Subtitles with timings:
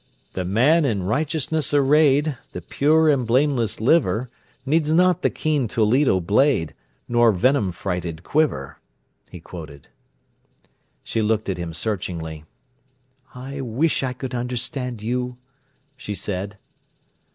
[0.33, 4.31] "'The man in righteousness arrayed, The pure and blameless liver,
[4.65, 6.73] Needs not the keen Toledo blade,
[7.07, 8.79] Nor venom freighted quiver,'"
[9.29, 9.89] he quoted.
[11.03, 12.45] She looked at him searchingly.
[13.35, 15.37] "I wish I could understand you,"
[15.95, 16.57] she said.